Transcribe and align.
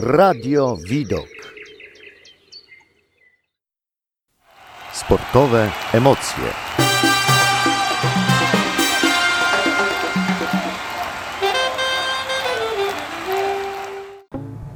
Radio 0.00 0.76
Widok. 0.88 1.26
Sportowe 4.92 5.70
emocje. 5.92 6.44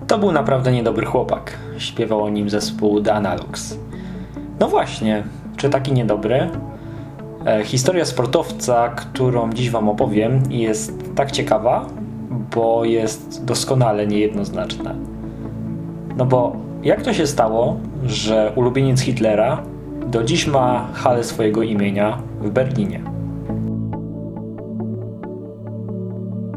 To 0.07 0.19
był 0.19 0.33
naprawdę 0.33 0.73
niedobry 0.73 1.07
chłopak. 1.07 1.59
Śpiewał 1.79 2.23
o 2.23 2.31
nim 2.31 2.51
zespół 2.51 3.01
The 3.01 3.15
Analogs. 3.15 3.79
No 4.61 4.69
właśnie, 4.69 5.25
czy 5.57 5.71
taki 5.71 5.93
niedobry? 5.93 6.51
E, 7.47 7.65
historia 7.65 8.05
sportowca, 8.05 8.89
którą 8.89 9.53
dziś 9.53 9.71
Wam 9.71 9.89
opowiem, 9.89 10.43
jest 10.51 10.93
tak 11.15 11.31
ciekawa, 11.31 11.87
bo 12.55 12.85
jest 12.85 13.45
doskonale 13.45 14.07
niejednoznaczna. 14.07 14.95
No 16.17 16.27
bo 16.27 16.57
jak 16.83 17.03
to 17.03 17.13
się 17.13 17.27
stało, 17.27 17.77
że 18.07 18.53
ulubieniec 18.57 19.01
Hitlera 19.01 19.63
do 20.07 20.23
dziś 20.23 20.47
ma 20.47 20.89
halę 20.93 21.25
swojego 21.25 21.63
imienia 21.63 22.19
w 22.41 22.51
Berlinie? 22.51 23.03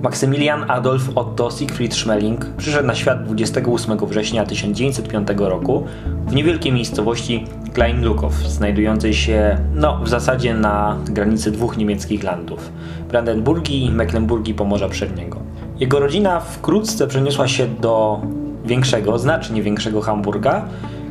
Maksymilian 0.01 0.71
Adolf 0.71 1.09
Otto 1.15 1.51
Siegfried 1.51 1.93
Schmeling 1.93 2.45
przyszedł 2.57 2.87
na 2.87 2.95
świat 2.95 3.23
28 3.23 3.97
września 3.97 4.45
1905 4.45 5.27
roku 5.37 5.83
w 6.27 6.35
niewielkiej 6.35 6.71
miejscowości 6.71 7.45
Kleinlukow, 7.73 8.33
znajdującej 8.33 9.13
się 9.13 9.57
no, 9.73 9.99
w 10.03 10.09
zasadzie 10.09 10.53
na 10.53 10.97
granicy 11.05 11.51
dwóch 11.51 11.77
niemieckich 11.77 12.23
landów 12.23 12.71
Brandenburgii 13.09 13.85
i 13.85 13.91
Mecklenburgii 13.91 14.53
Pomorza 14.53 14.89
Przedniego. 14.89 15.44
Jego 15.79 15.99
rodzina 15.99 16.39
wkrótce 16.39 17.07
przeniosła 17.07 17.47
się 17.47 17.67
do 17.67 18.21
większego, 18.65 19.19
znacznie 19.19 19.61
większego 19.61 20.01
Hamburga, 20.01 20.65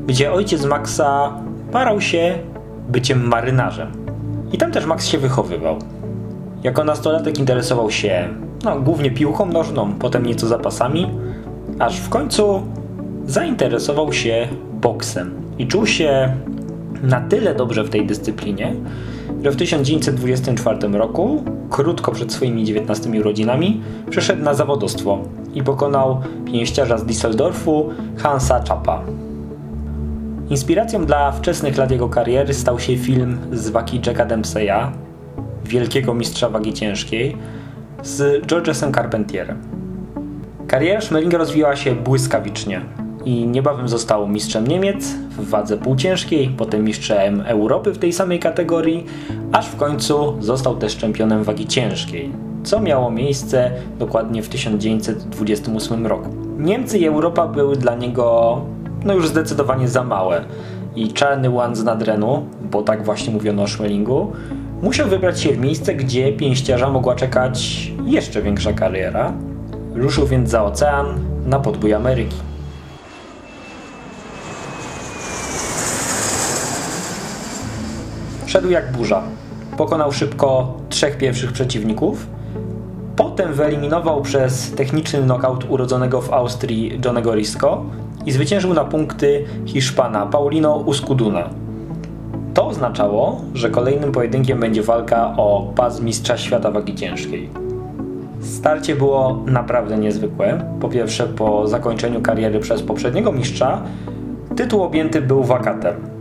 gdzie 0.06 0.33
ojciec 0.33 0.65
Maxa 0.65 1.33
parał 1.73 2.01
się 2.01 2.39
byciem 2.89 3.29
marynarzem. 3.29 3.93
I 4.53 4.59
tam 4.59 4.73
też 4.73 4.87
Max 4.87 5.06
się 5.06 5.19
wychowywał. 5.19 5.77
Jako 6.62 6.84
nastolatek 6.84 7.39
interesował 7.39 7.91
się 7.91 8.29
no, 8.65 8.81
głównie 8.81 9.11
piłką 9.11 9.47
nożną, 9.47 9.93
potem 9.93 10.27
nieco 10.27 10.47
zapasami, 10.47 11.11
aż 11.78 12.01
w 12.01 12.09
końcu 12.09 12.62
zainteresował 13.27 14.12
się 14.12 14.49
boksem 14.73 15.34
i 15.59 15.67
czuł 15.67 15.87
się 15.87 16.34
na 17.03 17.21
tyle 17.21 17.55
dobrze 17.55 17.84
w 17.84 17.91
tej 17.91 18.06
dyscyplinie, 18.06 18.75
że 19.45 19.50
w 19.50 19.56
1924 19.56 20.89
roku, 20.89 21.45
krótko 21.70 22.12
przed 22.12 22.33
swoimi 22.33 22.64
19 22.64 23.11
urodzinami, 23.20 23.81
przeszedł 24.11 24.42
na 24.42 24.55
zawodostwo 24.55 25.19
i 25.55 25.62
pokonał 25.62 26.20
pięściarza 26.45 26.98
z 26.98 27.05
Düsseldorfu 27.05 27.89
Hansa 28.17 28.61
Czapa. 28.61 29.03
Inspiracją 30.50 31.06
dla 31.06 31.33
wczesnych 31.33 31.77
lat 31.77 31.91
jego 31.91 32.09
kariery 32.09 32.55
stał 32.55 32.78
się 32.78 32.97
film 32.97 33.39
z 33.53 33.70
waki 33.70 34.00
Jacka 34.06 34.25
Dempseya, 34.25 34.92
wielkiego 35.65 36.15
mistrza 36.15 36.48
wagi 36.48 36.72
ciężkiej, 36.72 37.37
z 38.03 38.47
Georgesem 38.47 38.92
Carpentierem. 38.92 39.59
Kariera 40.67 41.00
Schmelinga 41.00 41.39
rozwijała 41.39 41.77
się 41.77 41.95
błyskawicznie 41.95 42.81
i 43.25 43.47
niebawem 43.47 43.89
został 43.89 44.28
mistrzem 44.28 44.67
Niemiec 44.67 45.05
w 45.39 45.48
wadze 45.48 45.77
półciężkiej, 45.77 46.48
potem 46.56 46.84
mistrzem 46.84 47.41
Europy 47.41 47.92
w 47.92 47.98
tej 47.98 48.12
samej 48.12 48.39
kategorii, 48.39 49.06
aż 49.53 49.66
w 49.66 49.77
końcu 49.77 50.34
został 50.41 50.77
też 50.77 50.97
czempionem 50.97 51.44
wagi 51.44 51.66
ciężkiej, 51.66 52.33
co 52.64 52.81
miało 52.81 53.11
miejsce 53.11 53.70
dokładnie 53.98 54.42
w 54.42 54.48
1928 54.48 56.06
roku. 56.06 56.28
Niemcy 56.58 56.98
i 56.98 57.06
Europa 57.06 57.47
były 57.47 57.77
dla 57.77 57.94
niego 57.94 58.61
no 59.05 59.14
już 59.14 59.28
zdecydowanie 59.28 59.88
za 59.88 60.05
małe 60.05 60.44
i 60.97 61.12
czarny 61.12 61.50
łan 61.50 61.77
z 61.77 61.84
nadrenu, 61.84 62.47
bo 62.70 62.82
tak 62.82 63.04
właśnie 63.04 63.32
mówiono 63.32 63.62
o 63.62 63.69
Schmelingu, 63.69 64.32
musiał 64.82 65.09
wybrać 65.09 65.41
się 65.41 65.53
w 65.53 65.59
miejsce, 65.59 65.94
gdzie 65.94 66.32
pięściarza 66.32 66.91
mogła 66.91 67.15
czekać 67.15 67.91
jeszcze 68.04 68.43
większa 68.43 68.72
kariera. 68.72 69.32
Ruszył 69.94 70.26
więc 70.26 70.50
za 70.50 70.65
ocean 70.65 71.06
na 71.47 71.60
podbój 71.60 71.94
Ameryki. 71.94 72.53
Szedł 78.54 78.70
jak 78.70 78.92
burza. 78.92 79.22
Pokonał 79.76 80.12
szybko 80.12 80.75
trzech 80.88 81.19
pierwszych 81.19 81.53
przeciwników. 81.53 82.26
Potem 83.16 83.53
wyeliminował 83.53 84.22
przez 84.22 84.72
techniczny 84.72 85.22
knockout 85.22 85.65
urodzonego 85.70 86.20
w 86.20 86.32
Austrii 86.32 87.00
Johnego 87.04 87.34
Risco 87.34 87.84
i 88.26 88.32
zwyciężył 88.32 88.75
na 88.75 88.84
punkty 88.84 89.44
Hiszpana 89.66 90.26
Paulino 90.26 90.76
Uscuduna. 90.76 91.48
To 92.54 92.66
oznaczało, 92.66 93.41
że 93.54 93.70
kolejnym 93.70 94.12
pojedynkiem 94.12 94.60
będzie 94.60 94.82
walka 94.82 95.37
o 95.37 95.72
pas 95.76 96.00
mistrza 96.00 96.37
świata 96.37 96.70
wagi 96.70 96.94
ciężkiej. 96.94 97.50
Starcie 98.41 98.97
było 98.97 99.43
naprawdę 99.47 99.98
niezwykłe. 99.98 100.64
Po 100.81 100.88
pierwsze, 100.88 101.26
po 101.26 101.69
zakończeniu 101.69 102.22
kariery 102.22 102.60
przez 102.60 102.82
poprzedniego 102.82 103.32
mistrza, 103.32 103.82
tytuł 104.56 104.82
objęty 104.82 105.22
był 105.22 105.44
wakatem. 105.44 106.13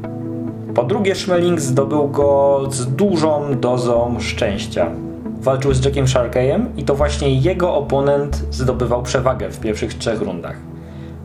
Po 0.75 0.83
drugie, 0.83 1.15
Schmeling 1.15 1.61
zdobył 1.61 2.07
go 2.07 2.61
z 2.71 2.85
dużą 2.85 3.59
dozą 3.59 4.15
szczęścia. 4.19 4.91
Walczył 5.41 5.73
z 5.73 5.85
Jackiem 5.85 6.07
Sharkeyem 6.07 6.77
i 6.77 6.83
to 6.83 6.95
właśnie 6.95 7.35
jego 7.35 7.73
oponent 7.75 8.43
zdobywał 8.51 9.03
przewagę 9.03 9.51
w 9.51 9.59
pierwszych 9.59 9.93
trzech 9.93 10.21
rundach. 10.21 10.55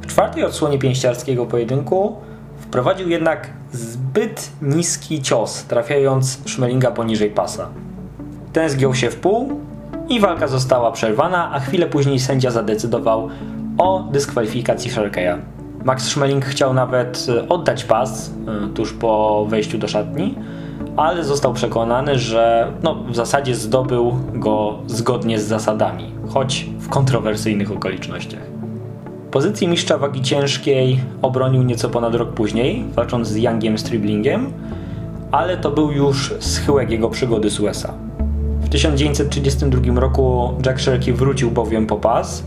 W 0.01 0.07
czwartej 0.07 0.45
odsłonie 0.45 0.79
pięściarskiego 0.79 1.47
pojedynku 1.47 2.17
wprowadził 2.59 3.09
jednak 3.09 3.51
zbyt 3.73 4.51
niski 4.63 5.23
cios, 5.23 5.65
trafiając 5.65 6.51
Schmelinga 6.51 6.91
poniżej 6.91 7.31
pasa. 7.31 7.69
Ten 8.53 8.71
zgiął 8.71 8.95
się 8.95 9.11
w 9.11 9.17
pół 9.17 9.61
i 10.09 10.21
walka 10.21 10.49
została 10.49 10.93
przerwana, 10.93 11.53
a 11.53 11.61
chwilę 11.61 11.87
później 11.87 12.21
sędzia 12.21 12.51
zadecydował 12.51 13.29
o 13.79 14.09
dyskwalifikacji 14.13 14.91
Sharkeya. 14.91 15.58
Max 15.89 16.05
Schmeling 16.05 16.45
chciał 16.45 16.75
nawet 16.75 17.27
e, 17.29 17.49
oddać 17.49 17.85
pas 17.85 18.31
e, 18.31 18.75
tuż 18.75 18.93
po 18.93 19.47
wejściu 19.49 19.79
do 19.79 19.89
szatni, 19.89 20.35
ale 20.97 21.25
został 21.25 21.53
przekonany, 21.53 22.19
że 22.19 22.73
no, 22.83 22.95
w 22.95 23.17
zasadzie 23.17 23.55
zdobył 23.55 24.17
go 24.35 24.79
zgodnie 24.87 25.39
z 25.39 25.45
zasadami, 25.45 26.13
choć 26.29 26.67
w 26.79 26.89
kontrowersyjnych 26.89 27.73
okolicznościach. 27.73 28.43
Pozycję 29.31 29.69
mistrza 29.69 29.99
wagi 29.99 30.23
ciężkiej 30.23 31.01
obronił 31.23 31.63
nieco 31.63 31.89
ponad 31.89 32.15
rok 32.15 32.33
później, 32.33 32.85
walcząc 32.95 33.29
z 33.29 33.37
Youngiem 33.37 33.79
Striblingiem, 33.79 34.53
ale 35.33 35.57
to 35.57 35.71
był 35.71 35.93
już 35.93 36.35
schyłek 36.41 36.91
jego 36.91 37.09
przygody 37.11 37.51
z 37.51 37.61
USA. 37.61 37.95
W 38.61 38.69
1932 38.69 40.01
roku 40.01 40.55
Jack 40.67 40.81
Sherky 40.81 41.13
wrócił 41.13 41.51
bowiem 41.51 41.87
po 41.87 41.97
pas 41.97 42.45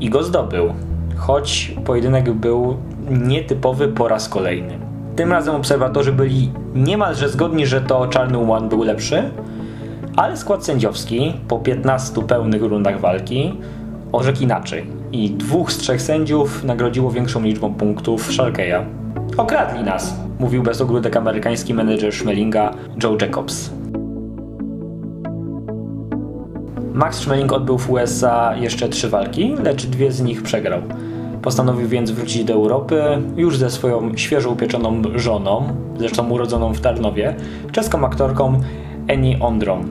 i 0.00 0.10
go 0.10 0.22
zdobył, 0.22 0.74
choć 1.20 1.74
pojedynek 1.84 2.32
był 2.32 2.76
nietypowy 3.10 3.88
po 3.88 4.08
raz 4.08 4.28
kolejny. 4.28 4.78
Tym 5.16 5.32
razem 5.32 5.54
obserwatorzy 5.54 6.12
byli 6.12 6.52
niemalże 6.74 7.28
zgodni, 7.28 7.66
że 7.66 7.80
to 7.80 8.06
Czarny 8.06 8.52
One 8.52 8.68
był 8.68 8.82
lepszy, 8.82 9.22
ale 10.16 10.36
skład 10.36 10.64
sędziowski 10.64 11.32
po 11.48 11.58
15 11.58 12.22
pełnych 12.22 12.62
rundach 12.62 13.00
walki 13.00 13.54
orzekł 14.12 14.42
inaczej 14.42 14.86
i 15.12 15.30
dwóch 15.30 15.72
z 15.72 15.78
trzech 15.78 16.02
sędziów 16.02 16.64
nagrodziło 16.64 17.10
większą 17.10 17.42
liczbą 17.42 17.74
punktów 17.74 18.32
Sharkeya. 18.32 18.84
Okradli 19.36 19.84
nas, 19.84 20.20
mówił 20.38 20.62
bez 20.62 20.80
ogródek 20.80 21.16
amerykański 21.16 21.74
menedżer 21.74 22.12
Schmelinga 22.12 22.70
Joe 23.02 23.16
Jacobs. 23.20 23.70
Max 26.94 27.18
Schmeling 27.18 27.52
odbył 27.52 27.78
w 27.78 27.90
USA 27.90 28.56
jeszcze 28.56 28.88
trzy 28.88 29.08
walki, 29.08 29.54
lecz 29.62 29.86
dwie 29.86 30.12
z 30.12 30.22
nich 30.22 30.42
przegrał. 30.42 30.80
Postanowił 31.42 31.88
więc 31.88 32.10
wrócić 32.10 32.44
do 32.44 32.52
Europy 32.52 33.02
już 33.36 33.56
ze 33.56 33.70
swoją 33.70 34.16
świeżo 34.16 34.50
upieczoną 34.50 35.02
żoną, 35.14 35.62
zresztą 35.98 36.30
urodzoną 36.30 36.74
w 36.74 36.80
Tarnowie, 36.80 37.34
czeską 37.72 38.04
aktorką 38.04 38.60
Annie 39.08 39.40
Ondrą. 39.40 39.84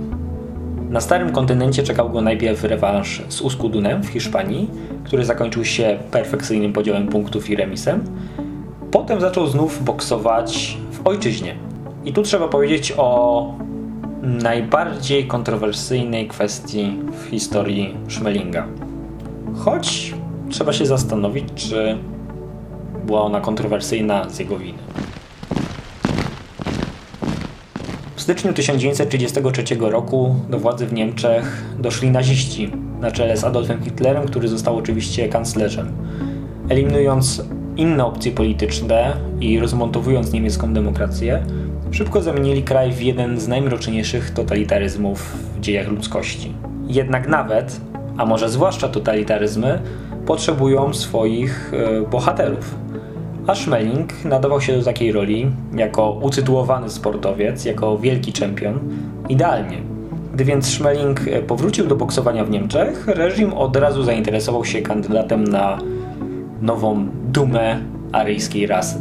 Na 0.90 1.01
starym 1.01 1.31
kontynencie 1.31 1.84
czekał 1.84 2.10
go 2.10 2.22
najpierw 2.22 2.63
rewanż 2.63 3.22
z 3.30 3.42
Uskudunem 3.42 4.04
w 4.04 4.07
Hiszpanii, 4.07 4.69
który 5.04 5.25
zakończył 5.25 5.66
się 5.66 5.98
perfekcyjnym 6.12 6.74
podziałem 6.74 7.07
punktów 7.07 7.50
i 7.50 7.56
remisem. 7.56 8.04
Potem 8.92 9.22
zaczął 9.22 9.48
znów 9.48 9.84
boksować 9.84 10.78
w 10.92 11.07
ojczyźnie. 11.07 11.56
I 12.06 12.13
tu 12.13 12.22
trzeba 12.22 12.48
powiedzieć 12.48 12.94
o 12.98 13.54
najbardziej 14.22 15.28
kontrowersyjnej 15.28 16.28
kwestii 16.28 17.00
w 17.12 17.30
historii 17.30 17.98
Schmelinga. 18.10 18.68
Choć 19.56 20.13
trzeba 20.50 20.74
się 20.74 20.86
zastanowić, 20.86 21.46
czy 21.56 21.98
była 23.06 23.22
ona 23.22 23.42
kontrowersyjna 23.42 24.30
z 24.30 24.40
jego 24.40 24.57
winy. 24.57 24.80
W 28.16 28.22
styczniu 28.22 28.54
1933 28.54 29.63
roku 29.80 30.36
do 30.50 30.60
władzy 30.60 30.86
w 30.86 30.94
Niemczech 30.94 31.63
doszli 31.80 32.12
naziści 32.12 32.72
na 33.01 33.12
czele 33.12 33.38
z 33.38 33.44
Adolfem 33.44 33.84
Hitlerem, 33.84 34.28
który 34.28 34.48
został 34.48 34.78
oczywiście 34.78 35.30
kanclerzem. 35.30 35.92
eliminując 36.69 37.44
inne 37.78 38.06
opcje 38.06 38.31
polityczne 38.31 39.13
i 39.42 39.60
rozmontowując 39.60 40.31
niemiecką 40.31 40.74
demokrację, 40.74 41.44
szybko 41.92 42.22
zamienili 42.22 42.63
kraj 42.63 42.92
w 42.92 43.02
jeden 43.02 43.40
z 43.40 43.48
najmroczniejszych 43.48 44.31
totalitaryzmów 44.31 45.38
w 45.56 45.60
dziejach 45.60 45.88
ludzkości. 45.88 46.54
Jednak 46.88 47.28
nawet, 47.28 47.81
a 48.18 48.25
może 48.25 48.50
zwłaszcza 48.50 48.90
totalitaryzmy, 48.90 49.81
potrzebują 50.30 50.94
swoich 50.94 51.74
e, 51.74 52.02
bohaterów. 52.02 52.76
A 53.48 53.56
Schmeling 53.56 54.26
nadawał 54.26 54.62
się 54.62 54.78
do 54.78 54.84
takiej 54.84 55.12
roli 55.12 55.52
jako 55.76 56.12
utytułowany 56.12 56.90
sportowiec, 56.90 57.66
jako 57.66 57.98
wielki 57.98 58.34
czempion, 58.34 58.80
idealnie. 59.30 59.78
Gdy 60.34 60.46
więc 60.46 60.68
Schmeling 60.68 61.28
e, 61.28 61.42
powrócił 61.42 61.88
do 61.88 61.96
boksowania 61.96 62.46
w 62.46 62.50
Niemczech, 62.50 63.08
reżim 63.08 63.54
od 63.54 63.76
razu 63.76 64.04
zainteresował 64.04 64.66
się 64.66 64.81
kandydatem 64.81 65.44
na 65.44 65.78
nową 66.62 67.08
dumę 67.28 67.80
aryjskiej 68.12 68.68
rasy. 68.68 69.00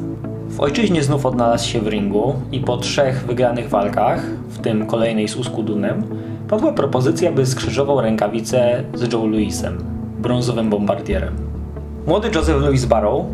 W 0.48 0.60
ojczyźnie 0.60 1.02
znów 1.02 1.26
odnalazł 1.26 1.68
się 1.68 1.80
w 1.80 1.86
ringu 1.86 2.34
i 2.52 2.60
po 2.60 2.76
trzech 2.76 3.24
wygranych 3.26 3.68
walkach, 3.68 4.22
w 4.48 4.58
tym 4.58 4.86
kolejnej 4.86 5.28
z 5.28 5.36
Uskudunem, 5.36 6.02
padła 6.48 6.72
propozycja, 6.72 7.32
by 7.32 7.46
skrzyżował 7.46 8.00
rękawice 8.00 8.84
z 8.94 9.12
Joe 9.12 9.26
Louisem, 9.26 9.97
brązowym 10.18 10.70
bombardierem. 10.70 11.34
Młody 12.06 12.30
Joseph 12.34 12.60
Louis 12.60 12.84
Barrow, 12.84 13.26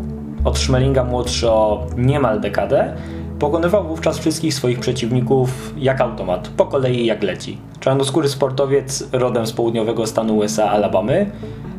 od 0.43 0.57
Schmelinga 0.57 1.03
młodszy 1.03 1.51
o 1.51 1.87
niemal 1.97 2.41
dekadę, 2.41 2.93
pokonywał 3.39 3.87
wówczas 3.87 4.17
wszystkich 4.17 4.53
swoich 4.53 4.79
przeciwników 4.79 5.73
jak 5.77 6.01
automat, 6.01 6.47
po 6.57 6.65
kolei 6.65 7.05
jak 7.05 7.23
leci. 7.23 7.57
Czarnoskóry 7.79 8.29
sportowiec 8.29 9.09
rodem 9.11 9.47
z 9.47 9.53
południowego 9.53 10.07
stanu 10.07 10.37
USA 10.37 10.69
Alabamy 10.69 11.31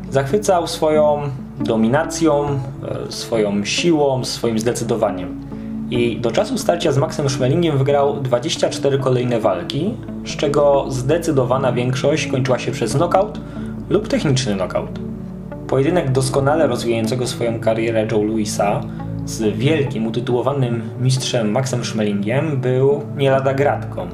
zachwycał 0.09 0.67
swoją 0.67 1.21
dominacją, 1.59 2.45
e, 3.07 3.11
swoją 3.11 3.65
siłą, 3.65 4.25
swoim 4.25 4.59
zdecydowaniem. 4.59 5.41
I 5.91 6.17
do 6.17 6.31
czasu 6.31 6.57
starcia 6.57 6.91
z 6.91 6.97
Maxem 6.97 7.29
Schmelingiem 7.29 7.77
wygrał 7.77 8.21
24 8.21 8.99
kolejne 8.99 9.39
walki, 9.39 9.93
z 10.25 10.35
czego 10.35 10.85
zdecydowana 10.89 11.71
większość 11.71 12.27
kończyła 12.27 12.59
się 12.59 12.71
przez 12.71 12.93
knockout 12.93 13.39
lub 13.89 14.07
techniczny 14.07 14.55
knockout. 14.55 14.99
Pojedynek 15.67 16.11
doskonale 16.11 16.67
rozwijającego 16.67 17.27
swoją 17.27 17.59
karierę 17.59 18.07
Joe 18.11 18.23
Louisa 18.23 18.81
z 19.25 19.57
wielkim, 19.57 20.07
utytułowanym 20.07 20.81
mistrzem 21.01 21.51
Maxem 21.51 21.85
Schmelingiem 21.85 22.61
był 22.61 23.01
nie 23.17 23.31
lada 23.31 23.53
gratką. 23.53 24.07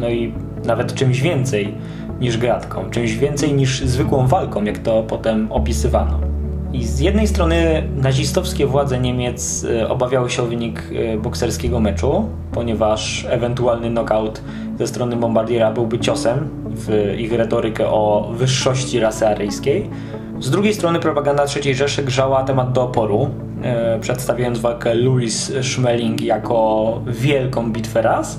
No 0.00 0.08
i 0.08 0.32
nawet 0.64 0.94
czymś 0.94 1.20
więcej 1.20 1.74
niż 2.20 2.38
gratką, 2.38 2.90
czymś 2.90 3.12
więcej 3.12 3.54
niż 3.54 3.80
zwykłą 3.80 4.26
walką, 4.26 4.64
jak 4.64 4.78
to 4.78 5.02
potem 5.02 5.52
opisywano. 5.52 6.33
I 6.74 6.84
z 6.84 7.00
jednej 7.00 7.28
strony 7.28 7.82
nazistowskie 7.96 8.66
władze 8.66 9.00
Niemiec 9.00 9.64
e, 9.64 9.88
obawiały 9.88 10.30
się 10.30 10.42
o 10.42 10.46
wynik 10.46 10.82
e, 10.92 11.18
bokserskiego 11.18 11.80
meczu, 11.80 12.28
ponieważ 12.52 13.26
ewentualny 13.30 13.90
knockout 13.90 14.40
ze 14.78 14.86
strony 14.86 15.16
Bombardiera 15.16 15.72
byłby 15.72 15.98
ciosem 15.98 16.48
w 16.66 17.14
ich 17.18 17.32
retorykę 17.32 17.88
o 17.88 18.30
wyższości 18.36 19.00
rasy 19.00 19.26
aryjskiej. 19.28 19.90
Z 20.40 20.50
drugiej 20.50 20.74
strony 20.74 21.00
propaganda 21.00 21.44
III 21.56 21.74
Rzeszy 21.74 22.02
grzała 22.02 22.44
temat 22.44 22.72
do 22.72 22.82
oporu, 22.82 23.30
e, 23.62 23.98
przedstawiając 24.00 24.58
walkę 24.58 24.94
Louis 24.94 25.52
Schmeling 25.62 26.20
jako 26.20 27.00
wielką 27.06 27.72
bitwę 27.72 28.02
ras. 28.02 28.38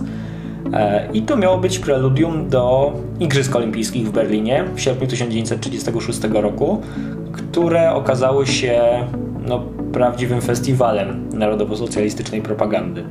I 1.14 1.22
to 1.22 1.38
miało 1.38 1.58
być 1.58 1.80
preludium 1.80 2.50
do 2.50 2.94
Igrzysk 3.20 3.56
Olimpijskich 3.56 4.08
w 4.08 4.12
Berlinie 4.12 4.64
w 4.76 4.82
sierpniu 4.82 5.08
1936 5.08 6.20
roku, 6.34 6.82
które 7.32 7.92
okazały 7.92 8.48
się 8.48 8.82
no, 9.48 9.64
prawdziwym 9.94 10.42
festiwalem 10.42 11.30
narodowo-socjalistycznej 11.34 12.42
propagandy. 12.42 13.04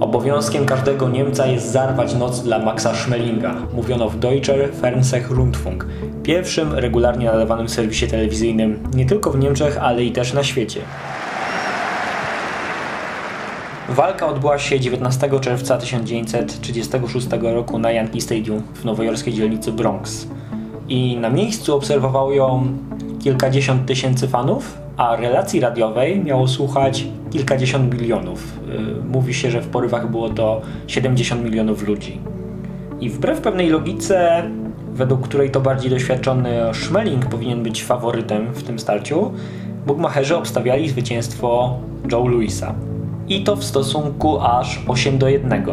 Obowiązkiem 0.00 0.66
każdego 0.66 1.08
Niemca 1.08 1.46
jest 1.46 1.72
zarwać 1.72 2.14
noc 2.14 2.42
dla 2.42 2.58
Maxa 2.58 2.94
Schmelinga, 2.94 3.54
mówiono 3.74 4.08
w 4.08 4.18
Deutscher 4.18 4.72
Fernseh 4.80 5.30
Rundfunk, 5.30 5.86
pierwszym 6.22 6.74
regularnie 6.74 7.26
nadawanym 7.26 7.68
serwisie 7.68 8.06
telewizyjnym 8.06 8.78
nie 8.94 9.06
tylko 9.06 9.30
w 9.30 9.38
Niemczech, 9.38 9.78
ale 9.78 10.04
i 10.04 10.12
też 10.12 10.32
na 10.32 10.42
świecie. 10.42 10.80
Walka 13.90 14.26
odbyła 14.26 14.58
się 14.58 14.80
19 14.80 15.40
czerwca 15.40 15.78
1936 15.78 17.26
roku 17.42 17.78
na 17.78 17.90
Yankee 17.90 18.20
Stadium 18.20 18.62
w 18.74 18.84
nowojorskiej 18.84 19.34
dzielnicy 19.34 19.72
Bronx. 19.72 20.26
I 20.88 21.16
na 21.16 21.30
miejscu 21.30 21.74
obserwował 21.74 22.32
ją 22.32 22.66
kilkadziesiąt 23.18 23.86
tysięcy 23.86 24.28
fanów, 24.28 24.78
a 24.96 25.16
relacji 25.16 25.60
radiowej 25.60 26.24
miało 26.24 26.48
słuchać 26.48 27.06
kilkadziesiąt 27.30 27.94
milionów. 27.94 28.58
Y, 28.68 29.04
mówi 29.04 29.34
się, 29.34 29.50
że 29.50 29.60
w 29.60 29.68
porywach 29.68 30.10
było 30.10 30.30
to 30.30 30.60
70 30.86 31.44
milionów 31.44 31.82
ludzi. 31.82 32.20
I 33.00 33.10
wbrew 33.10 33.40
pewnej 33.40 33.68
logice, 33.68 34.42
według 34.92 35.28
której 35.28 35.50
to 35.50 35.60
bardziej 35.60 35.90
doświadczony 35.90 36.60
Schmeling 36.72 37.26
powinien 37.26 37.62
być 37.62 37.84
faworytem 37.84 38.52
w 38.52 38.62
tym 38.62 38.78
starciu, 38.78 39.32
Bugmacherzy 39.86 40.36
obstawiali 40.36 40.88
zwycięstwo 40.88 41.78
Joe 42.12 42.28
Louisa. 42.28 42.89
I 43.30 43.44
to 43.44 43.56
w 43.56 43.64
stosunku 43.64 44.40
aż 44.40 44.80
8 44.88 45.18
do 45.18 45.28
1. 45.28 45.64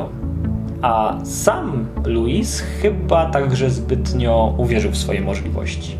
A 0.81 1.17
sam 1.23 1.85
Louis 2.05 2.59
chyba 2.59 3.25
także 3.25 3.69
zbytnio 3.69 4.53
uwierzył 4.57 4.91
w 4.91 4.97
swoje 4.97 5.21
możliwości. 5.21 5.97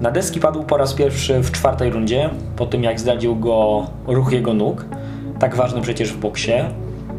Na 0.00 0.10
deski 0.10 0.40
padł 0.40 0.62
po 0.62 0.76
raz 0.76 0.94
pierwszy 0.94 1.40
w 1.42 1.52
czwartej 1.52 1.90
rundzie, 1.90 2.30
po 2.56 2.66
tym 2.66 2.82
jak 2.82 3.00
zdradził 3.00 3.36
go 3.36 3.86
ruch 4.06 4.32
jego 4.32 4.54
nóg, 4.54 4.84
tak 5.38 5.56
ważny 5.56 5.80
przecież 5.80 6.12
w 6.12 6.16
boksie. 6.16 6.52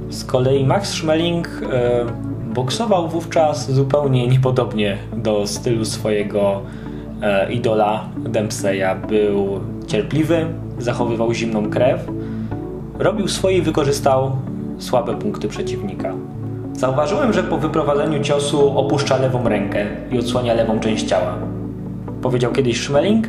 Z 0.09 0.23
kolei 0.23 0.65
Max 0.65 0.89
Schmeling 0.89 1.47
e, 1.47 2.05
boksował 2.53 3.07
wówczas 3.07 3.71
zupełnie 3.71 4.27
niepodobnie 4.27 4.97
do 5.17 5.47
stylu 5.47 5.85
swojego 5.85 6.61
e, 7.21 7.53
idola 7.53 8.09
Dempseya. 8.17 9.07
Był 9.09 9.59
cierpliwy, 9.87 10.45
zachowywał 10.79 11.33
zimną 11.33 11.69
krew, 11.69 12.16
robił 12.99 13.27
swoje 13.27 13.57
i 13.57 13.61
wykorzystał 13.61 14.31
słabe 14.77 15.15
punkty 15.15 15.47
przeciwnika. 15.47 16.13
Zauważyłem, 16.73 17.33
że 17.33 17.43
po 17.43 17.57
wyprowadzeniu 17.57 18.23
ciosu 18.23 18.77
opuszcza 18.77 19.17
lewą 19.17 19.49
rękę 19.49 19.85
i 20.11 20.19
odsłania 20.19 20.53
lewą 20.53 20.79
część 20.79 21.05
ciała 21.05 21.37
powiedział 22.21 22.51
kiedyś 22.51 22.83
Schmeling, 22.83 23.27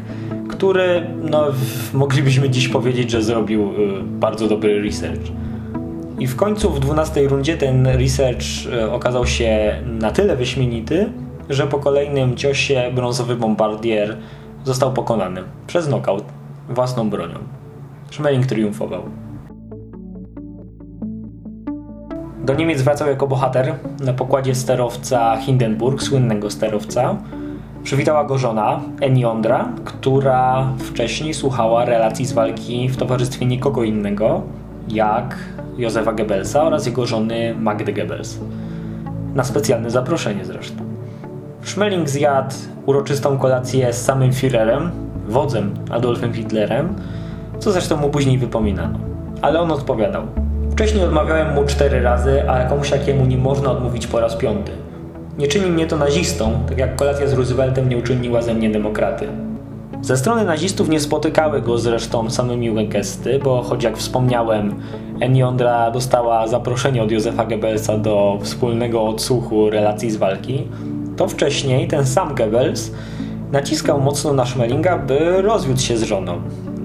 który 0.49 1.06
no, 1.31 1.44
moglibyśmy 1.93 2.51
dziś 2.51 2.69
powiedzieć, 2.69 3.10
że 3.10 3.22
zrobił 3.22 3.63
y, 3.63 4.03
bardzo 4.03 4.48
dobry 4.48 4.82
research. 4.82 5.22
I 6.19 6.27
w 6.27 6.37
końcu 6.37 6.70
w 6.70 6.81
12 6.81 7.29
rundzie 7.29 7.56
ten 7.56 7.87
research 7.87 8.43
y, 8.72 8.91
okazał 8.91 9.27
się 9.27 9.82
na 9.84 10.10
tyle 10.10 10.37
wyśmienity, 10.37 11.13
że 11.51 11.67
po 11.67 11.79
kolejnym 11.79 12.37
ciosie 12.37 12.91
brązowy 12.94 13.37
bombardier 13.37 14.17
został 14.65 14.93
pokonany 14.93 15.43
przez 15.67 15.87
knockout 15.87 16.25
własną 16.69 17.10
bronią. 17.10 17.39
Schmeling 18.10 18.46
triumfował. 18.46 19.03
Do 22.48 22.55
Niemiec 22.55 22.82
wracał 22.82 23.08
jako 23.08 23.26
bohater 23.26 23.74
na 24.00 24.12
pokładzie 24.12 24.55
sterowca 24.55 25.36
Hindenburg, 25.36 26.02
słynnego 26.02 26.50
sterowca, 26.50 27.17
Przywitała 27.82 28.24
go 28.24 28.38
żona, 28.38 28.81
Eniondra, 29.00 29.69
która 29.84 30.69
wcześniej 30.78 31.34
słuchała 31.34 31.84
relacji 31.84 32.26
z 32.26 32.32
walki 32.32 32.88
w 32.88 32.96
towarzystwie 32.96 33.46
nikogo 33.46 33.82
innego, 33.82 34.43
jak 34.88 35.36
Józefa 35.78 36.12
Goebbelsa 36.12 36.62
oraz 36.62 36.86
jego 36.86 37.06
żony 37.06 37.55
Magdy 37.58 37.93
Goebbels. 37.93 38.38
Na 39.34 39.44
specjalne 39.44 39.90
zaproszenie 39.90 40.44
zresztą. 40.44 40.84
Schmeling 41.62 42.08
zjadł 42.08 42.55
uroczystą 42.86 43.38
kolację 43.38 43.93
z 43.93 44.05
samym 44.05 44.31
Führerem, 44.31 44.88
wodzem 45.28 45.74
Adolfem 45.90 46.32
Hitlerem, 46.32 46.94
co 47.58 47.72
zresztą 47.72 47.96
mu 47.96 48.10
później 48.10 48.38
wypominano. 48.38 48.98
Ale 49.43 49.60
on 49.60 49.70
odpowiadał. 49.70 50.47
Wcześniej 50.79 51.05
odmawiałem 51.05 51.55
mu 51.55 51.65
cztery 51.65 52.01
razy, 52.01 52.51
a 52.51 52.58
jakąś 52.58 52.91
jakiemu 52.91 53.27
nie 53.27 53.37
można 53.37 53.70
odmówić 53.70 54.06
po 54.06 54.20
raz 54.20 54.37
piąty. 54.37 54.73
Nie 55.39 55.49
czyni 55.49 55.70
mnie 55.70 55.87
to 55.87 55.97
nazistą, 55.97 56.53
tak 56.69 56.79
jak 56.79 56.97
kolacja 56.97 57.27
z 57.27 57.32
Rooseveltem 57.32 57.89
nie 57.89 57.99
uczyniła 57.99 58.43
ze 58.43 58.55
mnie 58.55 58.70
demokraty. 58.70 59.29
Ze 60.03 60.17
strony 60.17 60.44
nazistów 60.44 60.89
nie 60.89 61.01
spotykały 61.01 61.63
go 61.63 61.79
zresztą 61.79 62.31
same 62.31 62.56
miłe 62.56 62.85
gesty, 62.85 63.39
bo 63.44 63.63
choć 63.63 63.85
jak 63.85 63.97
wspomniałem, 63.97 64.75
Eniondra 65.20 65.91
dostała 65.91 66.47
zaproszenie 66.47 67.03
od 67.03 67.11
Józefa 67.11 67.44
Goebbelsa 67.44 67.99
do 67.99 68.39
wspólnego 68.43 69.03
odsłuchu 69.03 69.70
relacji 69.70 70.11
z 70.11 70.17
walki, 70.17 70.69
to 71.17 71.29
wcześniej 71.29 71.89
ten 71.89 72.06
sam 72.06 72.35
Goebbels 72.35 72.91
naciskał 73.53 74.01
mocno 74.01 74.32
na 74.32 74.47
Schmelinga, 74.47 74.99
by 74.99 75.43
rozwiódł 75.43 75.81
się 75.81 75.97
z 75.97 76.03
żoną. 76.03 76.41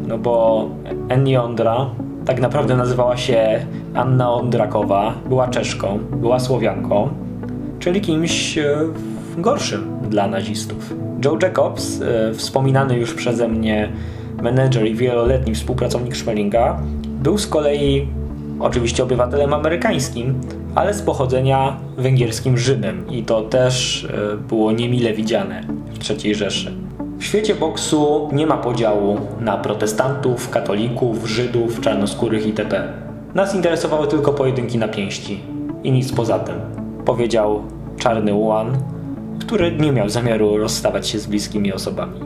No 0.07 0.17
bo 0.17 0.65
Eniondra 1.09 1.89
tak 2.25 2.41
naprawdę 2.41 2.75
nazywała 2.75 3.17
się 3.17 3.65
Anna 3.93 4.31
Ondrakowa, 4.31 5.13
była 5.29 5.47
Czeszką, 5.47 5.99
była 6.11 6.39
Słowianką, 6.39 7.09
czyli 7.79 8.01
kimś 8.01 8.57
e, 8.57 8.77
gorszym 9.37 9.99
dla 10.09 10.27
nazistów. 10.27 10.93
Joe 11.25 11.37
Jacobs, 11.41 12.01
e, 12.01 12.33
wspominany 12.33 12.97
już 12.97 13.13
przeze 13.13 13.47
mnie 13.47 13.89
menedżer 14.41 14.85
i 14.87 14.95
wieloletni 14.95 15.55
współpracownik 15.55 16.17
Schmelinga, 16.17 16.79
był 17.05 17.37
z 17.37 17.47
kolei 17.47 18.07
oczywiście 18.59 19.03
obywatelem 19.03 19.53
amerykańskim, 19.53 20.41
ale 20.75 20.93
z 20.93 21.01
pochodzenia 21.01 21.77
węgierskim 21.97 22.57
Żydem 22.57 23.09
i 23.09 23.23
to 23.23 23.41
też 23.41 24.05
e, 24.05 24.37
było 24.37 24.71
niemile 24.71 25.13
widziane 25.13 25.63
w 25.99 26.23
III 26.23 26.35
Rzeszy. 26.35 26.73
W 27.19 27.23
świecie 27.23 27.55
boksu 27.55 28.29
nie 28.31 28.47
ma 28.47 28.57
podziału 28.57 29.17
na 29.39 29.57
protestantów, 29.57 30.49
katolików, 30.49 31.27
Żydów, 31.27 31.81
czarnoskórych 31.81 32.47
itp. 32.47 33.03
Nas 33.35 33.55
interesowały 33.55 34.07
tylko 34.07 34.33
pojedynki 34.33 34.77
na 34.77 34.87
pięści 34.87 35.39
i 35.83 35.91
nic 35.91 36.11
poza 36.11 36.39
tym, 36.39 36.55
powiedział 37.05 37.61
czarny 37.97 38.33
Ułan, 38.33 38.77
który 39.39 39.71
nie 39.71 39.91
miał 39.91 40.09
zamiaru 40.09 40.57
rozstawać 40.57 41.07
się 41.07 41.19
z 41.19 41.27
bliskimi 41.27 41.73
osobami. 41.73 42.19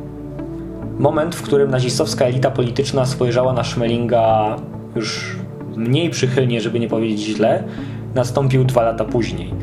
Moment, 1.00 1.36
w 1.36 1.42
którym 1.42 1.72
nazistowska 1.72 2.26
elita 2.26 2.52
polityczna 2.52 3.06
spojrzała 3.06 3.54
na 3.54 3.64
Schmelinga 3.64 4.56
już 4.96 5.36
mniej 5.76 6.10
przychylnie, 6.10 6.62
żeby 6.62 6.80
nie 6.80 6.88
powiedzieć 6.88 7.20
źle, 7.20 7.64
nastąpił 8.16 8.64
dwa 8.64 8.84
lata 8.84 9.06
później. 9.06 9.54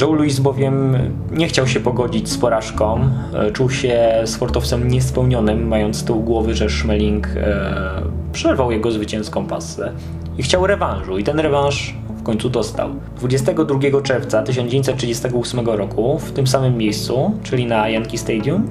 Joe 0.00 0.12
Louis 0.12 0.40
bowiem 0.40 0.96
nie 1.30 1.48
chciał 1.48 1.66
się 1.66 1.80
pogodzić 1.80 2.28
z 2.28 2.38
porażką, 2.38 3.10
e, 3.34 3.50
czuł 3.50 3.70
się 3.70 4.22
sportowcem 4.24 4.88
niespełnionym, 4.88 5.68
mając 5.68 5.96
z 5.96 6.04
tyłu 6.04 6.22
głowy, 6.22 6.54
że 6.54 6.70
Schmeling 6.70 7.26
e, 7.36 8.02
przerwał 8.32 8.72
jego 8.72 8.90
zwycięską 8.90 9.46
pasę 9.46 9.92
i 10.38 10.42
chciał 10.42 10.66
rewanżu 10.66 11.18
i 11.18 11.24
ten 11.24 11.40
rewanż 11.40 11.94
w 12.16 12.22
końcu 12.22 12.50
dostał. 12.50 12.88
22 13.16 14.00
czerwca 14.02 14.42
1938 14.42 15.66
roku 15.66 16.18
w 16.18 16.32
tym 16.32 16.46
samym 16.46 16.76
miejscu, 16.76 17.32
czyli 17.42 17.66
na 17.66 17.88
Yankee 17.88 18.18
Stadium, 18.18 18.68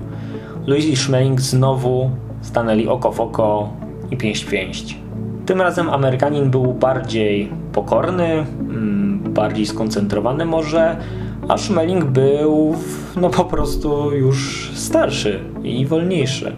Louis 0.67 0.85
i 0.85 0.95
Schmeling 0.95 1.41
znowu 1.41 2.09
stanęli 2.41 2.87
oko 2.87 3.11
w 3.11 3.19
oko 3.19 3.69
i 4.11 4.17
pięść 4.17 4.43
w 4.43 4.49
pięść. 4.49 4.97
Tym 5.45 5.61
razem 5.61 5.89
Amerykanin 5.89 6.49
był 6.49 6.73
bardziej 6.73 7.49
pokorny, 7.73 8.45
mm, 8.59 9.19
bardziej 9.33 9.65
skoncentrowany 9.65 10.45
może, 10.45 10.97
a 11.47 11.57
Schmeling 11.57 12.05
był 12.05 12.75
no 13.15 13.29
po 13.29 13.45
prostu 13.45 14.11
już 14.11 14.71
starszy 14.75 15.39
i 15.63 15.85
wolniejszy. 15.85 16.55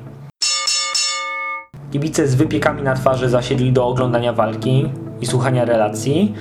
Kibice 1.94 2.28
z 2.28 2.36
wypiekami 2.36 2.82
na 2.82 2.96
twarzy 2.96 3.30
zasiedli 3.30 3.72
do 3.72 3.88
oglądania 3.88 4.34
walki 4.34 4.90
i 5.22 5.26
słuchania 5.26 5.66
relacji, 5.66 6.34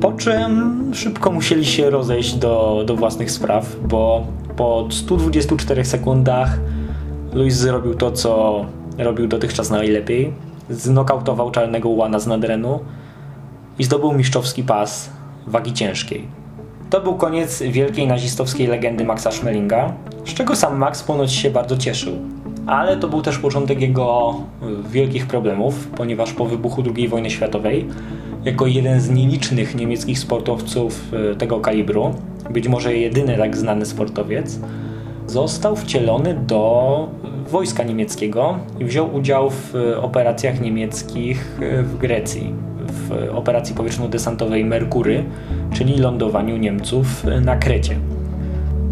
po 0.00 0.12
czym 0.12 0.74
szybko 0.94 1.30
musieli 1.30 1.64
się 1.64 1.90
rozejść 1.90 2.34
do, 2.34 2.82
do 2.86 2.96
własnych 2.96 3.30
spraw, 3.30 3.76
bo 3.88 4.26
po 4.56 4.88
124 4.90 5.84
sekundach 5.84 6.58
Luis 7.32 7.54
zrobił 7.54 7.94
to, 7.94 8.12
co 8.12 8.64
robił 8.98 9.28
dotychczas 9.28 9.70
najlepiej. 9.70 10.32
Znokautował 10.70 11.50
czarnego 11.50 11.88
łana 11.88 12.18
z 12.18 12.26
nadrenu 12.26 12.80
i 13.78 13.84
zdobył 13.84 14.12
mistrzowski 14.12 14.62
pas 14.62 15.10
wagi 15.46 15.72
ciężkiej. 15.72 16.28
To 16.90 17.00
był 17.00 17.14
koniec 17.14 17.62
wielkiej 17.62 18.06
nazistowskiej 18.06 18.66
legendy 18.66 19.04
Maxa 19.04 19.30
Schmelinga, 19.30 19.92
z 20.26 20.34
czego 20.34 20.56
sam 20.56 20.78
Max 20.78 21.02
ponoć 21.02 21.32
się 21.32 21.50
bardzo 21.50 21.76
cieszył. 21.76 22.12
Ale 22.66 22.96
to 22.96 23.08
był 23.08 23.22
też 23.22 23.38
początek 23.38 23.80
jego 23.80 24.34
wielkich 24.90 25.26
problemów, 25.26 25.88
ponieważ 25.96 26.32
po 26.32 26.44
wybuchu 26.44 26.82
II 26.96 27.08
wojny 27.08 27.30
światowej, 27.30 27.88
jako 28.44 28.66
jeden 28.66 29.00
z 29.00 29.10
nielicznych 29.10 29.74
niemieckich 29.74 30.18
sportowców 30.18 31.12
e, 31.32 31.34
tego 31.34 31.60
kalibru, 31.60 32.14
być 32.50 32.68
może 32.68 32.96
jedyny 32.96 33.36
tak 33.36 33.56
znany 33.56 33.86
sportowiec, 33.86 34.60
został 35.26 35.76
wcielony 35.76 36.34
do 36.46 37.08
wojska 37.50 37.82
niemieckiego 37.82 38.58
i 38.80 38.84
wziął 38.84 39.14
udział 39.14 39.50
w 39.50 39.74
operacjach 40.02 40.60
niemieckich 40.60 41.58
w 41.82 41.98
Grecji, 41.98 42.54
w 42.86 43.28
operacji 43.34 43.74
powietrzno-desantowej 43.74 44.64
Merkury, 44.64 45.24
czyli 45.72 45.98
lądowaniu 45.98 46.56
Niemców 46.56 47.24
na 47.40 47.56
Krecie. 47.56 47.96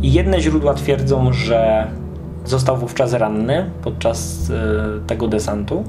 I 0.03 0.13
jedne 0.13 0.41
źródła 0.41 0.75
twierdzą, 0.75 1.33
że 1.33 1.87
został 2.45 2.77
wówczas 2.77 3.13
ranny 3.13 3.71
podczas 3.83 4.51
e, 4.51 5.07
tego 5.07 5.29
desantu. 5.29 5.85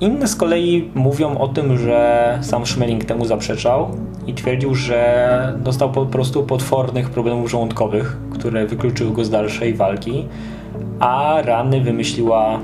Inne 0.00 0.28
z 0.28 0.36
kolei 0.36 0.90
mówią 0.94 1.38
o 1.38 1.48
tym, 1.48 1.78
że 1.78 2.38
sam 2.42 2.66
Schmeling 2.66 3.04
temu 3.04 3.24
zaprzeczał 3.24 3.88
i 4.26 4.34
twierdził, 4.34 4.74
że 4.74 5.54
dostał 5.58 5.92
po 5.92 6.06
prostu 6.06 6.42
potwornych 6.42 7.10
problemów 7.10 7.50
żołądkowych, 7.50 8.16
które 8.30 8.66
wykluczyły 8.66 9.12
go 9.12 9.24
z 9.24 9.30
dalszej 9.30 9.74
walki, 9.74 10.28
a 11.00 11.42
rany 11.44 11.80
wymyśliła 11.80 12.58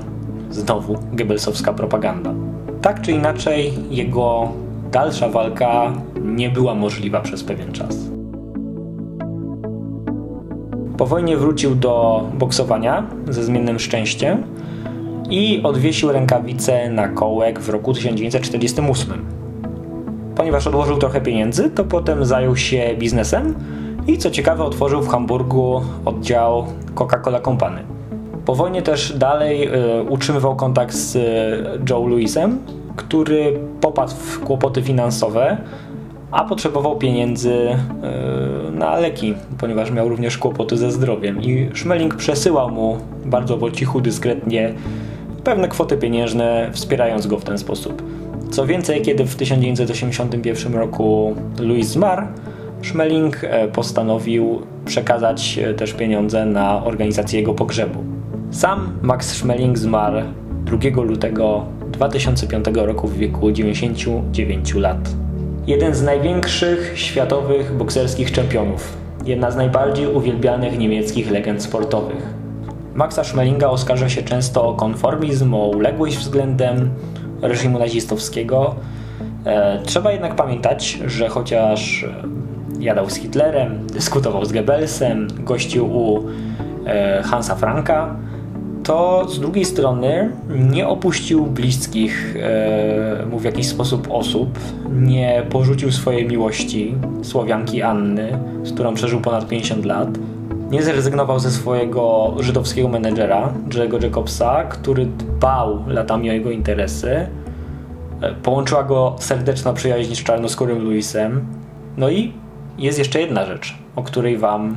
znowu 0.49 0.95
Goebbelsowska 1.13 1.73
propaganda. 1.73 2.33
Tak 2.81 3.01
czy 3.01 3.11
inaczej, 3.11 3.73
jego 3.89 4.51
dalsza 4.91 5.29
walka 5.29 5.93
nie 6.21 6.49
była 6.49 6.75
możliwa 6.75 7.21
przez 7.21 7.43
pewien 7.43 7.71
czas. 7.71 8.16
Po 10.97 11.05
wojnie 11.05 11.37
wrócił 11.37 11.75
do 11.75 12.23
boksowania 12.33 13.03
ze 13.29 13.43
zmiennym 13.43 13.79
szczęściem 13.79 14.43
i 15.29 15.61
odwiesił 15.63 16.11
rękawice 16.11 16.89
na 16.89 17.07
kołek 17.07 17.59
w 17.59 17.69
roku 17.69 17.93
1948. 17.93 19.25
Ponieważ 20.35 20.67
odłożył 20.67 20.97
trochę 20.97 21.21
pieniędzy, 21.21 21.69
to 21.69 21.83
potem 21.83 22.25
zajął 22.25 22.55
się 22.55 22.95
biznesem 22.99 23.55
i 24.07 24.17
co 24.17 24.31
ciekawe 24.31 24.63
otworzył 24.63 25.01
w 25.01 25.07
Hamburgu 25.07 25.81
oddział 26.05 26.65
Coca-Cola 26.95 27.41
Company. 27.41 27.81
Po 28.45 28.55
wojnie 28.55 28.81
też 28.81 29.13
dalej 29.17 29.67
y, 29.67 30.03
utrzymywał 30.09 30.55
kontakt 30.55 30.95
z 30.95 31.15
y, 31.15 31.19
Joe 31.89 32.07
Louisem, 32.07 32.59
który 32.95 33.59
popadł 33.81 34.11
w 34.11 34.39
kłopoty 34.39 34.81
finansowe, 34.81 35.57
a 36.31 36.43
potrzebował 36.43 36.97
pieniędzy 36.97 37.53
y, 37.53 38.71
na 38.71 38.95
leki, 38.95 39.33
ponieważ 39.57 39.91
miał 39.91 40.09
również 40.09 40.37
kłopoty 40.37 40.77
ze 40.77 40.91
zdrowiem. 40.91 41.41
I 41.41 41.69
Schmeling 41.75 42.15
przesyłał 42.15 42.71
mu 42.71 42.97
bardzo 43.25 43.57
po 43.57 43.71
cichu, 43.71 44.01
dyskretnie 44.01 44.73
pewne 45.43 45.67
kwoty 45.67 45.97
pieniężne, 45.97 46.69
wspierając 46.73 47.27
go 47.27 47.39
w 47.39 47.43
ten 47.43 47.57
sposób. 47.57 48.03
Co 48.51 48.65
więcej, 48.65 49.01
kiedy 49.01 49.25
w 49.25 49.35
1981 49.35 50.75
roku 50.75 51.35
Louis 51.59 51.87
zmarł, 51.87 52.27
Schmeling 52.83 53.43
e, 53.43 53.67
postanowił 53.67 54.61
przekazać 54.85 55.57
e, 55.57 55.73
też 55.73 55.93
pieniądze 55.93 56.45
na 56.45 56.83
organizację 56.83 57.39
jego 57.39 57.53
pogrzebu. 57.53 58.03
Sam 58.51 58.99
Max 59.01 59.29
Schmeling 59.29 59.77
zmarł 59.77 60.17
2 60.65 61.01
lutego 61.01 61.65
2005 61.91 62.65
roku 62.73 63.07
w 63.07 63.17
wieku 63.17 63.51
99 63.51 64.75
lat. 64.75 65.26
Jeden 65.67 65.95
z 65.95 66.03
największych 66.03 66.99
światowych 66.99 67.73
bokserskich 67.73 68.31
czempionów, 68.31 68.97
jedna 69.25 69.51
z 69.51 69.55
najbardziej 69.55 70.07
uwielbianych 70.07 70.77
niemieckich 70.77 71.31
legend 71.31 71.63
sportowych. 71.63 72.33
Maxa 72.93 73.23
Schmelinga 73.23 73.67
oskarża 73.67 74.09
się 74.09 74.23
często 74.23 74.67
o 74.67 74.73
konformizm, 74.73 75.53
o 75.53 75.67
uległość 75.67 76.17
względem 76.17 76.89
reżimu 77.41 77.79
nazistowskiego. 77.79 78.75
E, 79.45 79.81
trzeba 79.85 80.11
jednak 80.11 80.35
pamiętać, 80.35 80.99
że 81.05 81.27
chociaż 81.29 82.05
jadał 82.79 83.09
z 83.09 83.15
Hitlerem, 83.15 83.87
dyskutował 83.87 84.45
z 84.45 84.51
Goebbelsem, 84.51 85.27
gościł 85.39 85.97
u 85.97 86.23
e, 86.85 87.23
Hansa 87.23 87.55
Franka, 87.55 88.15
to 88.87 89.25
z 89.29 89.39
drugiej 89.39 89.65
strony 89.65 90.31
nie 90.49 90.87
opuścił 90.87 91.45
bliskich 91.45 92.35
e, 92.39 93.25
mu 93.25 93.39
w 93.39 93.43
jakiś 93.43 93.67
sposób 93.67 94.07
osób, 94.11 94.59
nie 94.91 95.43
porzucił 95.49 95.91
swojej 95.91 96.27
miłości, 96.27 96.95
Słowianki 97.23 97.81
Anny, 97.81 98.39
z 98.63 98.73
którą 98.73 98.93
przeżył 98.93 99.21
ponad 99.21 99.47
50 99.47 99.85
lat. 99.85 100.09
Nie 100.71 100.83
zrezygnował 100.83 101.39
ze 101.39 101.51
swojego 101.51 102.33
żydowskiego 102.39 102.87
menedżera, 102.87 103.53
Jerego 103.73 103.99
Jacobsa, 103.99 104.63
który 104.63 105.05
dbał 105.05 105.83
latami 105.87 106.29
o 106.29 106.33
jego 106.33 106.51
interesy. 106.51 107.27
E, 108.21 108.33
połączyła 108.43 108.83
go 108.83 109.15
serdeczna 109.19 109.73
przyjaźń 109.73 110.15
z 110.15 110.23
czarnoskórym 110.23 110.83
Louisem. 110.83 111.45
No 111.97 112.09
i 112.09 112.33
jest 112.77 112.99
jeszcze 112.99 113.21
jedna 113.21 113.45
rzecz, 113.45 113.77
o 113.95 114.03
której 114.03 114.37
Wam 114.37 114.75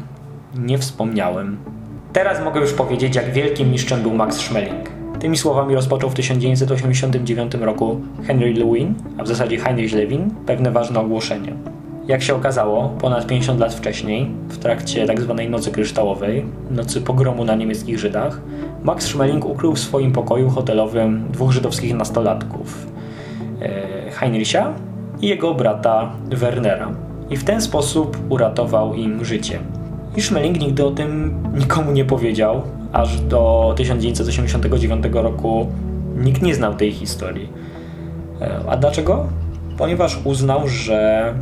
nie 0.59 0.79
wspomniałem. 0.79 1.80
Teraz 2.13 2.45
mogę 2.45 2.61
już 2.61 2.73
powiedzieć, 2.73 3.17
jak 3.17 3.33
wielkim 3.33 3.71
mistrzem 3.71 4.03
był 4.03 4.15
Max 4.15 4.37
Schmeling. 4.37 4.91
Tymi 5.21 5.37
słowami 5.39 5.75
rozpoczął 5.75 6.11
w 6.11 6.15
1989 6.15 7.55
roku 7.55 8.01
Henry 8.27 8.55
Lewin, 8.55 8.95
a 9.19 9.23
w 9.23 9.29
zasadzie 9.29 9.59
Heinrich 9.59 9.93
Lewin, 9.93 10.31
pewne 10.47 10.71
ważne 10.71 11.01
ogłoszenie. 11.01 11.53
Jak 12.07 12.23
się 12.23 12.35
okazało, 12.35 12.89
ponad 13.01 13.27
50 13.27 13.61
lat 13.61 13.75
wcześniej, 13.75 14.31
w 14.49 14.59
trakcie 14.59 15.07
tzw. 15.07 15.35
Tak 15.37 15.51
Nocy 15.51 15.71
Kryształowej, 15.71 16.45
nocy 16.71 17.01
pogromu 17.01 17.45
na 17.45 17.55
niemieckich 17.55 17.99
Żydach, 17.99 18.41
Max 18.85 19.07
Schmeling 19.07 19.47
ukrył 19.47 19.75
w 19.75 19.79
swoim 19.79 20.13
pokoju 20.13 20.51
hotelowym 20.51 21.29
dwóch 21.31 21.53
żydowskich 21.53 21.95
nastolatków, 21.95 22.87
e, 23.63 24.11
Heinricha 24.11 24.73
i 25.21 25.29
jego 25.29 25.55
brata 25.55 26.13
Wernera. 26.27 26.91
I 27.31 27.37
w 27.37 27.45
ten 27.45 27.61
sposób 27.61 28.17
uratował 28.29 28.95
im 28.95 29.25
życie. 29.25 29.59
I 30.21 30.23
Schmeling 30.23 30.61
nigdy 30.61 30.85
o 30.85 30.91
tym 30.91 31.35
nikomu 31.55 31.93
nie 31.93 32.05
powiedział, 32.05 32.63
aż 32.93 33.21
do 33.21 33.75
1989 33.77 35.05
roku, 35.13 35.67
Nikt 36.17 36.43
nie 36.43 36.55
znał 36.55 36.75
tej 36.75 36.93
historii. 36.93 37.49
E, 38.41 38.61
A 38.69 38.77
dlaczego? 38.77 39.27
Ponieważ 39.79 40.21
uznał, 40.25 40.69
że 40.69 41.35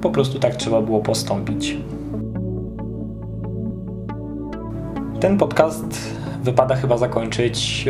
po 0.00 0.10
prostu 0.10 0.38
tak 0.38 0.56
trzeba 0.56 0.82
było 0.82 1.00
postąpić. 1.00 1.76
Ten 5.20 5.38
podcast 5.38 5.98
wypada 6.42 6.76
chyba 6.76 6.98
zakończyć 6.98 7.88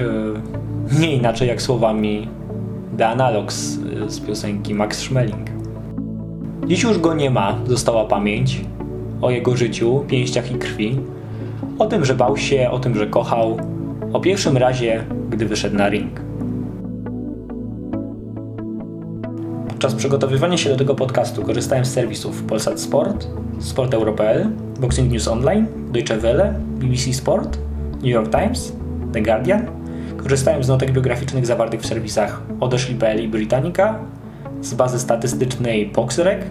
e, 0.97 1.01
nie 1.01 1.17
inaczej 1.17 1.49
jak 1.49 1.63
słowami 1.63 2.29
The 2.99 3.09
Analogs 3.09 3.79
e, 4.07 4.11
z 4.11 4.21
piosenki 4.21 4.75
Max 4.75 4.99
Schmeling. 4.99 5.51
Dziś 6.67 6.83
już 6.83 6.99
go 6.99 7.15
nie 7.15 7.31
ma, 7.31 7.59
została 7.67 8.05
pamięć 8.05 8.65
o 9.21 9.31
jego 9.31 9.57
życiu, 9.57 10.05
pięściach 10.09 10.53
i 10.53 10.55
krwi, 10.55 11.01
o 11.79 11.87
tym, 11.87 12.05
że 12.05 12.15
bał 12.15 12.37
się, 12.37 12.71
o 12.71 12.79
tym, 12.79 12.95
że 12.95 13.07
kochał, 13.07 13.57
o 14.13 14.21
pierwszym 14.21 14.57
razie, 14.57 15.05
gdy 15.31 15.47
wyszedł 15.47 15.77
na 15.77 15.89
ring. 15.89 16.21
Podczas 19.69 19.95
przygotowywania 19.95 20.57
się 20.57 20.71
do 20.71 20.77
tego 20.77 20.95
podcastu 20.95 21.43
korzystałem 21.43 21.85
z 21.85 21.93
serwisów 21.93 22.43
Polsat 22.43 22.81
Sport, 22.81 23.27
Sport 23.59 23.95
Euro.pl, 23.95 24.51
Boxing 24.81 25.13
News 25.13 25.29
Online, 25.29 25.67
Deutsche 25.93 26.17
Welle, 26.17 26.55
BBC 26.69 27.13
Sport, 27.13 27.59
New 27.95 28.11
York 28.11 28.31
Times, 28.31 28.73
The 29.13 29.21
Guardian. 29.21 29.67
Korzystałem 30.17 30.65
z 30.65 30.69
notek 30.69 30.93
biograficznych 30.93 31.47
zawartych 31.47 31.81
w 31.81 31.87
serwisach 31.87 32.43
Odeszli.pl 32.61 33.25
i 33.25 33.29
Britannica, 33.29 33.99
z 34.61 34.75
bazy 34.75 34.99
statystycznej 34.99 35.87
Boxrec, 35.87 36.45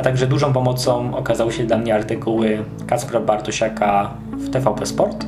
a 0.00 0.02
także 0.02 0.26
dużą 0.26 0.52
pomocą 0.52 1.16
okazały 1.16 1.52
się 1.52 1.64
dla 1.64 1.78
mnie 1.78 1.94
artykuły 1.94 2.64
Kacpra 2.86 3.20
Bartosiaka 3.20 4.14
w 4.32 4.50
TVP 4.50 4.86
Sport 4.86 5.26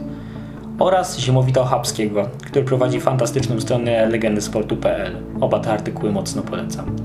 oraz 0.78 1.18
Ziemowita 1.18 1.60
Ochabskiego, 1.60 2.28
który 2.46 2.64
prowadzi 2.64 3.00
fantastyczną 3.00 3.60
stronę 3.60 4.06
legendysportu.pl. 4.06 5.16
Oba 5.40 5.60
te 5.60 5.72
artykuły 5.72 6.12
mocno 6.12 6.42
polecam. 6.42 6.96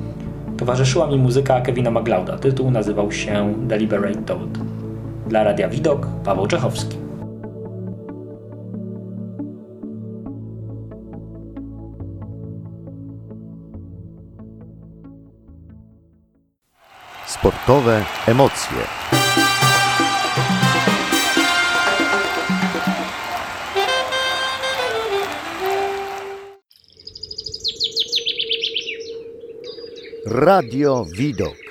Towarzyszyła 0.57 1.07
mi 1.07 1.17
muzyka 1.17 1.62
Kevina 1.62 1.91
Maglauda. 1.91 2.38
Tytuł 2.38 2.71
nazywał 2.71 3.12
się 3.12 3.53
Deliberate 3.57 4.21
Toad. 4.21 4.50
Dla 5.27 5.43
Radia 5.43 5.69
Widok 5.69 6.07
Paweł 6.25 6.47
Czechowski. 6.47 7.07
Sportowe 17.38 18.03
emocje. 18.25 18.86
Radio 30.25 31.06
Widok. 31.15 31.66